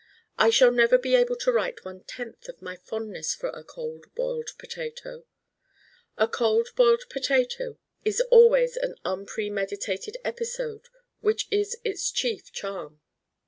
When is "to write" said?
1.35-1.85